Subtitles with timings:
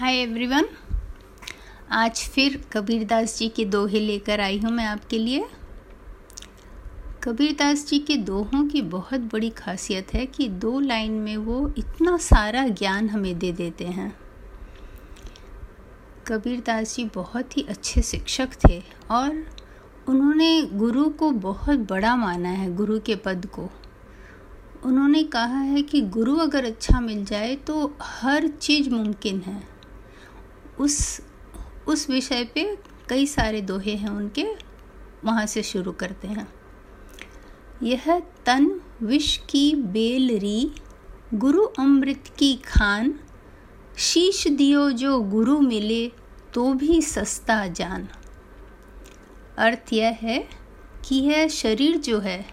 [0.00, 0.64] Hi everyone.
[1.92, 5.44] आज फिर कबीरदास जी के दोहे लेकर आई हूँ मैं आपके लिए।
[7.22, 12.16] कबीरदास जी के दोहों की बहुत बड़ी खासियत है कि दो लाइन में वो इतना
[12.16, 14.12] सारा ज्ञान हमें दे देते हैं।
[16.26, 19.44] कबीरदास जी बहुत ही अच्छे शिक्षक थे और
[20.08, 23.68] उन्होंने गुरु को बहुत बड़ा माना है, गुरु के पद को।
[24.84, 29.79] उन्होंने कहा है कि गुरु अगर अच्छा मिल जाए तो हर चीज़ मुमकिन है।
[30.80, 31.20] उस
[31.86, 34.44] उस विषय पे कई सारे दोहे हैं उनके,
[35.24, 36.52] वहाँ से शुरू करते हैं।
[37.82, 40.70] यह तन, विष की बेलरी
[41.34, 43.14] गुरु अमृत की खान,
[43.98, 46.06] शीश दियो जो गुरु मिले
[46.54, 48.08] तो भी सस्ता जान।
[49.58, 50.38] अर्थ यह है
[51.04, 52.46] कि यह शरीर जो है,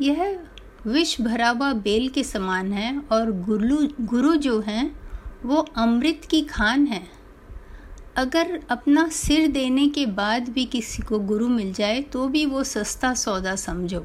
[0.00, 0.40] यह
[0.86, 5.00] विष भरा हुआ बेल के समान है और गुरु गुरु जो हैं,
[5.44, 7.19] वो अमृत की खान है।
[8.16, 12.62] अगर अपना सिर देने के बाद भी किसी को गुरु मिल जाए तो भी वो
[12.64, 14.04] सस्ता सौदा समझो।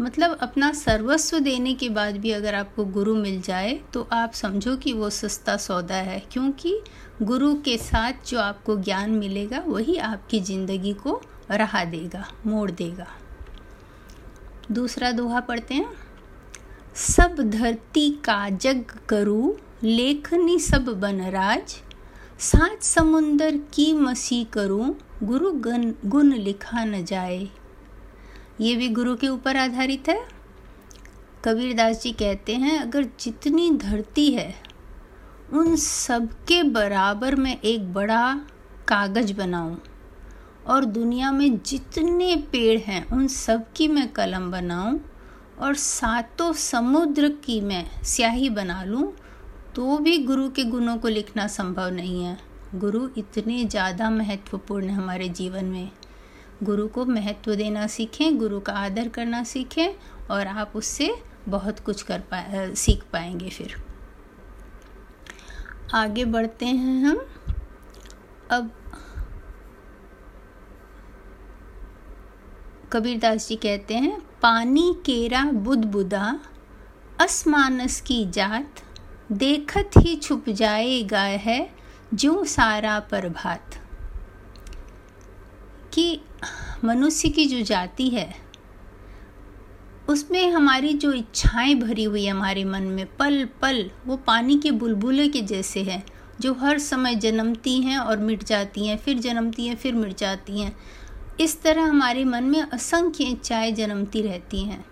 [0.00, 4.76] मतलब अपना सर्वस्व देने के बाद भी अगर आपको गुरु मिल जाए तो आप समझो
[4.76, 6.80] कि वो सस्ता सौदा है, क्योंकि
[7.22, 13.06] गुरु के साथ जो आपको ज्ञान मिलेगा, वही आपकी ज़िंदगी को रहा देगा, मोड़ देगा।
[14.72, 15.92] दूसरा दोहा पढ़ते हैं।
[16.96, 21.76] सब धरती का जग करू, लेखनी सब बनराज
[22.40, 27.48] सात समुंदर की मसी करूँ, गुरु गन, गुण लिखा न जाए।
[28.60, 30.28] ये भी गुरु के ऊपर आधारित है।
[31.44, 34.54] कबीरदास जी कहते हैं, अगर जितनी धरती है,
[35.52, 38.40] उन सब के बराबर में एक बड़ा
[38.88, 39.82] कागज़ बनाऊँ,
[40.66, 45.00] और दुनिया में जितने पेड़ हैं, उन सब की मैं कलम बनाऊँ,
[45.58, 49.12] और सातों समुद्र की मैं स्याही बना लूँ
[49.78, 52.36] तो भी गुरु के गुणों को लिखना संभव नहीं है।
[52.74, 55.90] गुरु इतने ज़्यादा महत्वपूर्ण है हमारे जीवन में।
[56.62, 59.94] गुरु को महत्व देना सीखें, गुरु का आदर करना सीखें
[60.30, 61.10] और आप उससे
[61.48, 62.42] बहुत कुछ कर पा
[62.74, 63.74] सीख पाएँगे फिर।
[65.94, 67.20] आगे बढ़ते हैं हम।
[68.50, 68.70] अब
[72.92, 76.38] कबीरदास जी कहते हैं, पानी केरा बुद बुदा,
[77.20, 78.82] असमानस की जात
[79.32, 81.70] देखत ही छुप जाएगा है
[82.14, 83.74] जो सारा प्रभात।
[85.94, 86.20] कि
[86.84, 88.34] मनुष्य की जो जाति है,
[90.08, 95.28] उसमें हमारी जो इच्छाएँ भरी हुई हमारे मन में, पल पल, वो पानी के बुलबुले
[95.28, 96.04] के जैसे है,
[96.40, 100.60] जो हर समय जन्मती हैं और मिट जाती हैं, फिर जन्मती हैं, फिर मिट जाती
[100.60, 100.76] हैं।
[101.40, 104.84] इस तरह हमारे मन में असंख्य इच्छाएँ जन्मती रहती हैं।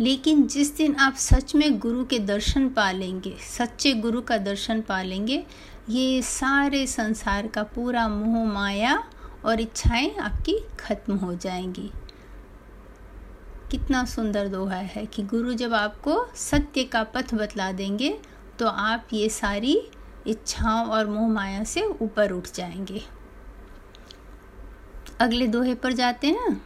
[0.00, 4.80] लेकिन जिस दिन आप सच में गुरु के दर्शन पा लेंगे सच्चे गुरु का दर्शन
[4.80, 5.44] पा लेंगे
[5.88, 9.02] ये सारे संसार का पूरा मोह, माया
[9.44, 11.90] और इच्छाएँ आपकी खत्म हो जाएँगी।
[13.70, 18.18] कितना सुंदर दोहा है कि गुरु जब आपको सत्य का पथ बतला देंगे
[18.58, 19.76] तो आप ये सारी
[20.26, 23.02] इच्छाओं और मोह, माया से ऊपर उठ जाएँगे।
[25.20, 26.60] अगले दोहे पर जाते हैं।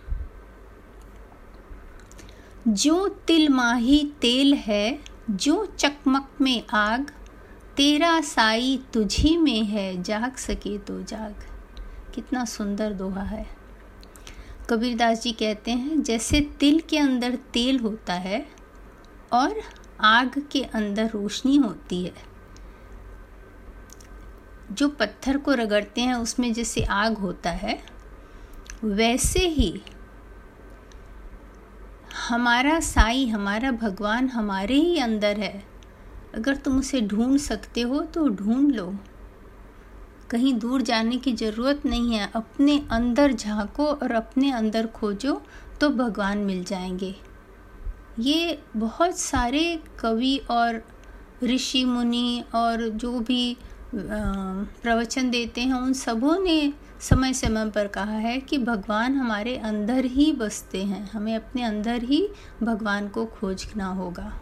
[2.68, 4.98] जो तिल माही तेल है,
[5.30, 7.10] जो चकमक में आग,
[7.76, 11.34] तेरा साई तुझी में है, जाग सके तो जाग।
[12.14, 13.46] कितना सुंदर दोहा है।
[14.70, 18.46] कबीरदास जी कहते हैं, जैसे तिल के अंदर तेल होता है
[19.32, 19.60] और
[20.00, 22.14] आग के अंदर रोशनी होती है।
[24.72, 27.82] जो पत्थर को रगड़ते हैं, उसमें जैसे आग होता है,
[28.84, 29.82] वैसे ही
[32.28, 35.62] हमारा साई, हमारा भगवान हमारे ही अंदर है।
[36.34, 38.86] अगर तुम उसे ढूंढ सकते हो तो ढूंढ लो।
[40.30, 45.40] कहीं दूर जाने की ज़रूरत नहीं है। अपने अंदर झांको और अपने अंदर खोजो
[45.80, 47.14] तो भगवान मिल जाएँगे।
[48.18, 49.64] ये बहुत सारे
[50.00, 50.82] कवि और
[51.44, 53.56] ऋषि मुनि और जो भी
[53.94, 60.04] प्रवचन देते हैं, उन सबों ने समय समय पर कहा है कि भगवान हमारे अंदर
[60.04, 62.28] ही बसते हैं। हमें अपने अंदर ही
[62.62, 64.40] भगवान को खोजना होगा।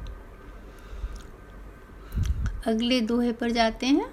[2.67, 4.11] अगले दोहे पर जाते हैं।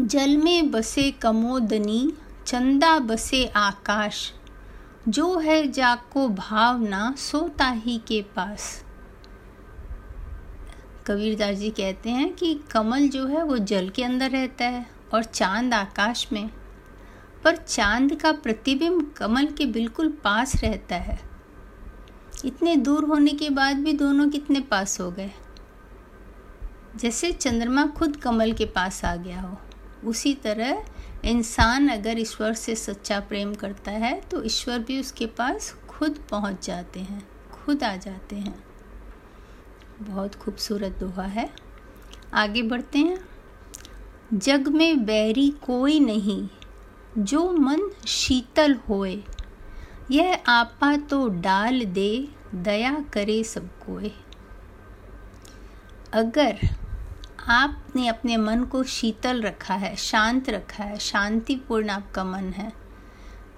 [0.00, 2.12] जल में बसे कमोदनी,
[2.46, 4.32] चंदा बसे आकाश।
[5.08, 8.84] जो है जाको भावना, सोता ही के पास।
[11.06, 15.24] कबीरदास जी कहते हैं कि कमल जो है वो जल के अंदर रहता है। और
[15.24, 16.50] चाँद आकाश में।
[17.44, 21.18] पर चाँद का प्रतिबिंब कमल के बिल्कुल पास रहता है।
[22.44, 25.30] इतने दूर होने के बाद भी दोनों कितने पास हो गए?
[26.96, 29.58] जैसे चंद्रमा खुद कमल के पास आ गया हो।
[30.04, 30.84] उसी तरह
[31.24, 36.66] इंसान अगर ईश्वर से सच्चा प्रेम करता है तो ईश्वर भी उसके पास खुद पहुँच
[36.66, 38.64] जाते हैं, खुद आ जाते हैं।
[40.00, 41.48] बहुत खूबसूरत दोहा है।
[42.34, 43.33] आगे बढ़ते हैं।
[44.34, 46.48] जग में बैरी कोई नहीं,
[47.18, 49.22] जो मन शीतल होए।
[50.10, 54.12] यह आपा तो डाल दे, दया करे सब कोई
[56.12, 56.58] अगर
[57.48, 62.72] आपने अपने मन को शीतल रखा है, शांत रखा है, शांतिपूर्ण आपका मन है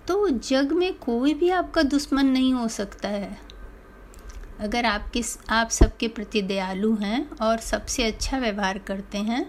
[0.08, 3.38] तो जग में कोई भी आपका दुश्मन नहीं हो सकता है।
[4.60, 9.44] अगर आपके आप सबके प्रति दयालु हैं और सबसे अच्छा व्यवहार करते हैं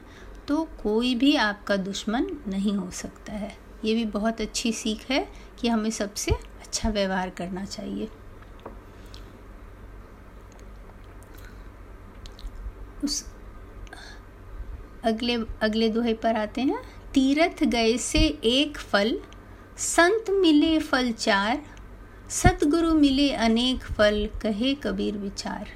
[0.47, 5.27] तो कोई भी आपका दुश्मन नहीं हो सकता है। ये भी बहुत अच्छी सीख है
[5.59, 8.09] कि हमें सबसे अच्छा व्यवहार करना चाहिए।
[13.03, 13.25] उस
[15.03, 16.79] अगले अगले दोहे पर आते हैं
[17.13, 19.19] तीर्थ गए से एक फल,
[19.77, 21.61] संत मिले फल चार,
[22.29, 25.69] सतगुरु मिले अनेक फल, कहे कबीर विचार।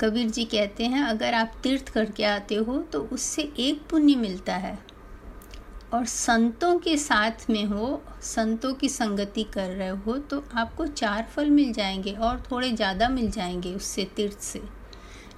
[0.00, 4.54] कबीर जी कहते हैं, अगर आप तीर्थ करके आते हो तो उससे एक पुण्य मिलता
[4.56, 4.78] है।
[5.92, 11.22] और संतों के साथ में हो, संतों की संगति कर रहे हो तो आपको चार
[11.26, 14.62] फल मिल जाएँगे और थोड़े ज़्यादा मिल जाएँगे उससे तीर्थ से।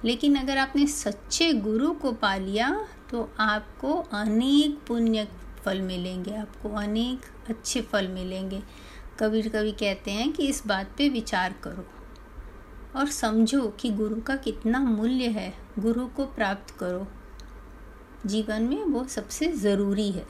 [0.05, 2.69] लेकिन अगर आपने सच्चे गुरु को पा लिया
[3.11, 5.27] तो आपको अनेक पुण्य
[5.65, 8.61] फल मिलेंगे, आपको अनेक अच्छे फल मिलेंगे।
[9.19, 11.85] कबीर कवि कहते हैं कि इस बात पे विचार करो।
[12.95, 17.07] और समझो कि गुरु का कितना मूल्य है। गुरु को प्राप्त करो।
[18.25, 20.27] जीवन में वो सबसे ज़रूरी है।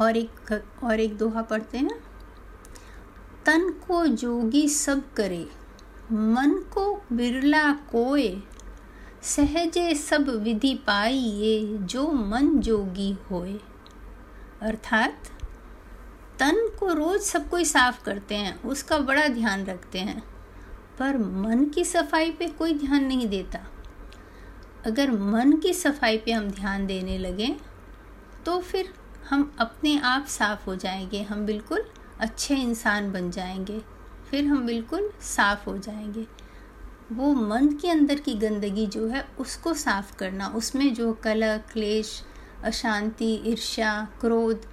[0.00, 2.00] और एक और एक दोहा पढ़ते हैं
[3.46, 5.46] तन को जोगी सब करे,
[6.12, 8.42] मन को बिरला कोय
[9.22, 13.58] सहजे सब विधि पाई ये जो मन जोगी होए।
[14.62, 15.30] अर्थात
[16.38, 20.22] तन को रोज सब कोई साफ़ करते हैं, उसका बड़ा ध्यान रखते हैं।
[20.98, 23.58] पर मन की सफ़ाई पे कोई ध्यान नहीं देता।
[24.86, 27.56] अगर मन की सफ़ाई पे हम ध्यान देने लगें
[28.46, 28.92] तो फिर
[29.30, 31.84] हम अपने आप साफ़ हो जाएँगे, हम बिल्कुल
[32.20, 33.80] अच्छे इंसान बन जाएँगे,
[34.30, 36.26] फिर हम बिल्कुल साफ़ हो जाएँगे।
[37.12, 42.22] वो मन के अंदर की गंदगी जो है, उसको साफ़ करना, उसमें जो कलह, क्लेश,
[42.64, 44.66] अशांति, ईर्ष्या, क्रोध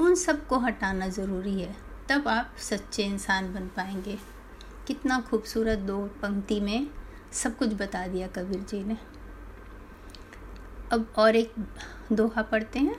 [0.00, 1.76] उन सबको हटाना ज़रूरी है,
[2.08, 4.18] तब आप सच्चे इंसान बन पाएँगे।
[4.86, 6.86] कितना खूबसूरत दो पंक्ति में
[7.32, 8.96] सब कुछ बता दिया कबीर जी ने।
[10.92, 11.54] अब और एक
[12.12, 12.96] दोहा पढ़ते हैं।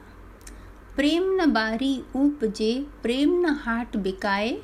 [0.95, 4.61] प्रेम न बारी उपजे, प्रेम न हाट बिकाए,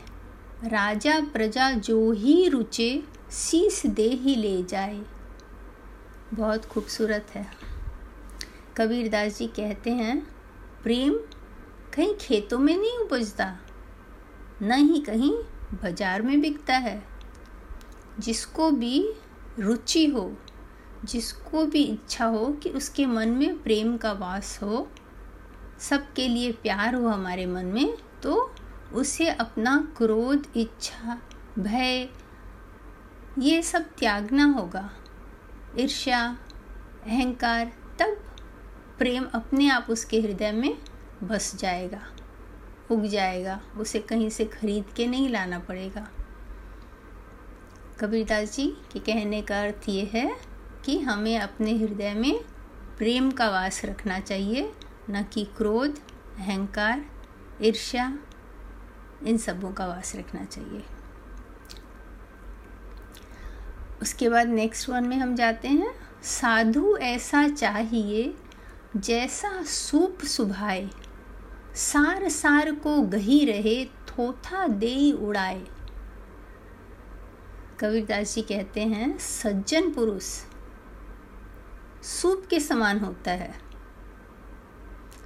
[0.63, 5.01] राजा प्रजा जो ही रुचे शीस दे ही ले जाए।
[6.33, 7.47] बहुत खूबसूरत है।
[8.77, 10.27] कबीरदास जी कहते हैं,
[10.83, 11.19] प्रेम
[11.95, 13.45] कहीं खेतों में नहीं उपजता,
[14.61, 15.33] न ही कहीं
[15.73, 17.03] बाज़ार में बिकता है।
[18.19, 18.99] जिसको भी
[19.59, 20.31] रुचि हो,
[21.05, 24.87] जिसको भी इच्छा हो कि उसके मन में प्रेम का वास हो,
[25.79, 28.55] सबके लिए प्यार हो हमारे मन में तो
[28.93, 31.17] उसे अपना क्रोध, इच्छा,
[31.59, 32.09] भय,
[33.39, 34.89] ये सब त्यागना होगा।
[35.79, 36.21] ईर्ष्या,
[37.05, 38.17] अहंकार, तब
[38.97, 40.77] प्रेम अपने आप उसके हृदय में
[41.27, 42.01] बस जाएगा,
[42.91, 46.07] उग जाएगा, उसे कहीं से खरीद के नहीं लाना पड़ेगा।
[47.99, 50.35] कबीरदास जी, के कहने का अर्थ ये है
[50.85, 52.39] कि हमें अपने हृदय में
[52.97, 54.71] प्रेम का वास रखना चाहिए,
[55.09, 55.99] न कि क्रोध,
[56.37, 57.05] अहंकार,
[57.61, 58.17] ईर्ष्या,
[59.23, 60.83] इन सबों का वास रखना चाहिए।
[64.01, 68.33] उसके बाद नेक्स्ट वन में हम जाते हैं। साधु ऐसा चाहिए
[68.97, 70.89] जैसा सूप सुभाए
[71.75, 75.61] सार सार को गही रहे, थोथा दे उड़ाए।
[77.79, 80.23] कबीरदास जी कहते हैं, सज्जन पुरुष,
[82.03, 83.53] सूप के समान होता है।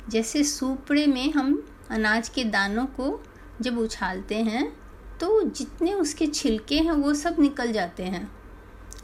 [0.10, 3.20] जैसे सूपड़े में हम अनाज के दानों को
[3.62, 4.68] जब उछालते हैं
[5.20, 8.30] तो जितने उसके छिलके हैं, वो सब निकल जाते हैं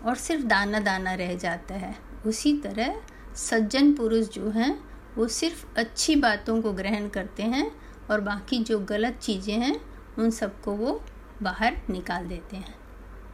[0.06, 1.96] और सिर्फ़ दाना दाना रह जाता है।
[2.28, 3.02] उसी तरह
[3.36, 4.74] सज्जन पुरुष जो हैं
[5.18, 7.72] वो सिर्फ़ अच्छी बातों को ग्रहण करते हैं
[8.12, 9.82] और बाकी जो गलत चीज़ें हैं,
[10.20, 11.02] उन सबको वो
[11.42, 12.76] बाहर निकाल देते हैं।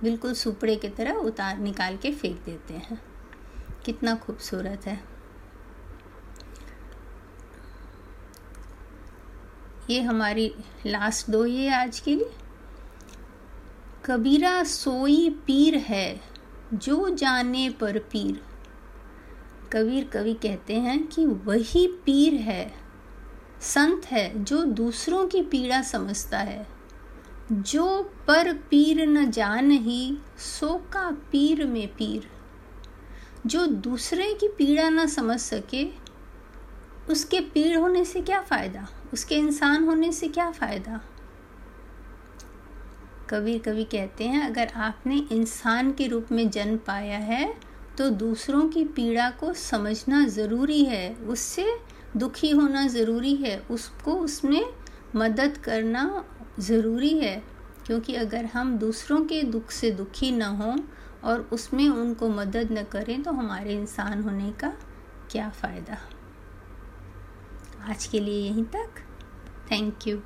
[0.04, 3.02] बिल्कुल सुपड़े की तरह उतार निकाल के फेंक देते हैं।
[3.86, 5.04] कितना खूबसूरत है।
[9.90, 12.32] ये हमारी लास्ट दो है आज के लिए।
[14.06, 16.22] कबीरा सोई पीर है,
[16.74, 18.42] जो जाने पर पीर।
[19.74, 22.74] कबीर कवि कहते हैं कि वही पीर है,
[23.62, 26.68] संत है जो दूसरों की पीड़ा समझता है।
[27.52, 32.28] जो पर पीर न जान ही सो का पीर में पीर।
[33.46, 35.88] जो दूसरे की पीड़ा न समझ सके,
[37.10, 38.88] उसके पीड़ होने से क्या फ़ायदा?
[39.14, 41.02] उसके इंसान होने से क्या फ़ायदा?
[43.30, 47.71] कबीर कवि कहते हैं, अगर आपने इंसान के रूप में जन्म पाया है
[48.02, 51.66] तो दूसरों की पीड़ा को समझना ज़रूरी है, उससे
[52.18, 54.66] दुखी होना ज़रूरी है, उसको उसमें
[55.16, 56.26] मदद करना
[56.60, 57.44] ज़रूरी है।
[57.86, 60.78] क्योंकि अगर हम दूसरों के दुख से दुखी ना हों
[61.24, 64.74] और उसमें उनको मदद न करें तो हमारे इंसान होने का
[65.32, 65.98] क्या फ़ायदा।
[67.90, 68.90] आज के लिए यहीं तक।
[69.72, 70.22] Thank you